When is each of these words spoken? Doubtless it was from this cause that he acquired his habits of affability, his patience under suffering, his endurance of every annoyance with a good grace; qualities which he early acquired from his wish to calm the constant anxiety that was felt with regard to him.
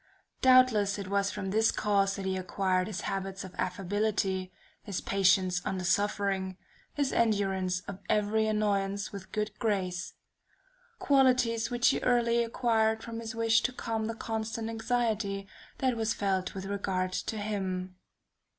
Doubtless 0.41 0.97
it 0.97 1.09
was 1.09 1.29
from 1.29 1.51
this 1.51 1.71
cause 1.71 2.15
that 2.15 2.25
he 2.25 2.35
acquired 2.35 2.87
his 2.87 3.01
habits 3.01 3.43
of 3.43 3.53
affability, 3.59 4.51
his 4.81 4.99
patience 4.99 5.61
under 5.63 5.83
suffering, 5.83 6.57
his 6.95 7.13
endurance 7.13 7.81
of 7.81 7.99
every 8.09 8.47
annoyance 8.47 9.11
with 9.11 9.25
a 9.25 9.27
good 9.27 9.51
grace; 9.59 10.13
qualities 10.97 11.69
which 11.69 11.89
he 11.89 11.99
early 11.99 12.43
acquired 12.43 13.03
from 13.03 13.19
his 13.19 13.35
wish 13.35 13.61
to 13.61 13.71
calm 13.71 14.07
the 14.07 14.15
constant 14.15 14.71
anxiety 14.71 15.47
that 15.77 15.95
was 15.95 16.15
felt 16.15 16.55
with 16.55 16.65
regard 16.65 17.13
to 17.13 17.37
him. 17.37 17.95